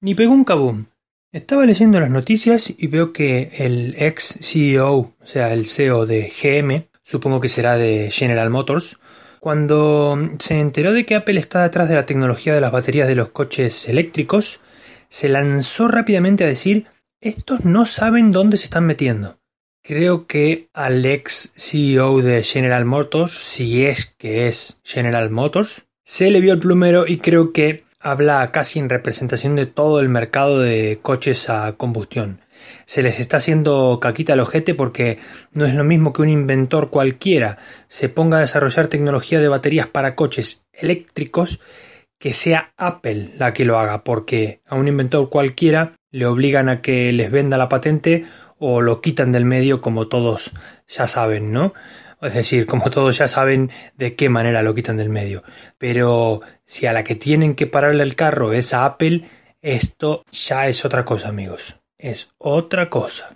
Ni 0.00 0.14
pegó 0.14 0.34
un 0.34 0.44
kaboom. 0.44 0.86
Estaba 1.32 1.64
leyendo 1.64 2.00
las 2.00 2.10
noticias 2.10 2.72
y 2.76 2.86
veo 2.86 3.12
que 3.12 3.50
el 3.58 3.94
ex 3.98 4.38
CEO, 4.40 4.94
o 4.94 5.26
sea, 5.26 5.52
el 5.52 5.66
CEO 5.66 6.06
de 6.06 6.30
GM, 6.30 6.88
supongo 7.02 7.40
que 7.40 7.48
será 7.48 7.76
de 7.76 8.10
General 8.10 8.50
Motors, 8.50 8.98
cuando 9.40 10.18
se 10.38 10.60
enteró 10.60 10.92
de 10.92 11.06
que 11.06 11.14
Apple 11.14 11.38
está 11.38 11.62
detrás 11.62 11.88
de 11.88 11.94
la 11.94 12.06
tecnología 12.06 12.54
de 12.54 12.60
las 12.60 12.72
baterías 12.72 13.08
de 13.08 13.14
los 13.14 13.30
coches 13.30 13.88
eléctricos, 13.88 14.60
se 15.08 15.28
lanzó 15.28 15.88
rápidamente 15.88 16.44
a 16.44 16.48
decir 16.48 16.86
estos 17.20 17.64
no 17.64 17.86
saben 17.86 18.32
dónde 18.32 18.56
se 18.56 18.64
están 18.64 18.84
metiendo. 18.84 19.38
Creo 19.82 20.26
que 20.26 20.68
al 20.74 21.06
ex 21.06 21.52
CEO 21.56 22.20
de 22.20 22.42
General 22.42 22.84
Motors, 22.84 23.32
si 23.32 23.86
es 23.86 24.14
que 24.18 24.48
es 24.48 24.80
General 24.82 25.30
Motors, 25.30 25.86
se 26.04 26.30
le 26.30 26.40
vio 26.40 26.52
el 26.52 26.58
plumero 26.58 27.06
y 27.06 27.18
creo 27.18 27.52
que 27.52 27.85
habla 28.06 28.52
casi 28.52 28.78
en 28.78 28.88
representación 28.88 29.56
de 29.56 29.66
todo 29.66 29.98
el 29.98 30.08
mercado 30.08 30.60
de 30.60 31.00
coches 31.02 31.50
a 31.50 31.72
combustión. 31.72 32.40
Se 32.84 33.02
les 33.02 33.18
está 33.18 33.38
haciendo 33.38 33.98
caquita 34.00 34.34
al 34.34 34.40
ojete 34.40 34.74
porque 34.74 35.18
no 35.52 35.66
es 35.66 35.74
lo 35.74 35.82
mismo 35.82 36.12
que 36.12 36.22
un 36.22 36.28
inventor 36.28 36.90
cualquiera 36.90 37.58
se 37.88 38.08
ponga 38.08 38.36
a 38.36 38.40
desarrollar 38.40 38.86
tecnología 38.86 39.40
de 39.40 39.48
baterías 39.48 39.88
para 39.88 40.14
coches 40.14 40.68
eléctricos 40.72 41.60
que 42.20 42.32
sea 42.32 42.72
Apple 42.76 43.32
la 43.38 43.52
que 43.52 43.64
lo 43.64 43.76
haga, 43.76 44.04
porque 44.04 44.60
a 44.66 44.76
un 44.76 44.86
inventor 44.86 45.28
cualquiera 45.28 45.94
le 46.12 46.26
obligan 46.26 46.68
a 46.68 46.82
que 46.82 47.12
les 47.12 47.32
venda 47.32 47.58
la 47.58 47.68
patente 47.68 48.24
o 48.58 48.82
lo 48.82 49.00
quitan 49.00 49.32
del 49.32 49.44
medio 49.44 49.80
como 49.80 50.06
todos 50.06 50.52
ya 50.86 51.08
saben, 51.08 51.52
¿no? 51.52 51.74
Es 52.22 52.34
decir, 52.34 52.66
como 52.66 52.90
todos 52.90 53.18
ya 53.18 53.28
saben 53.28 53.70
de 53.96 54.14
qué 54.14 54.28
manera 54.28 54.62
lo 54.62 54.74
quitan 54.74 54.96
del 54.96 55.08
medio. 55.08 55.42
Pero 55.78 56.40
si 56.64 56.86
a 56.86 56.92
la 56.92 57.04
que 57.04 57.14
tienen 57.14 57.54
que 57.54 57.66
pararle 57.66 58.02
el 58.02 58.16
carro 58.16 58.52
es 58.52 58.72
a 58.72 58.84
Apple, 58.84 59.24
esto 59.62 60.22
ya 60.30 60.68
es 60.68 60.84
otra 60.84 61.04
cosa, 61.04 61.28
amigos. 61.28 61.80
Es 61.98 62.30
otra 62.38 62.88
cosa. 62.88 63.34